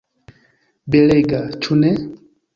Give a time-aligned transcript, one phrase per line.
[0.95, 1.95] Belega, ĉu ne?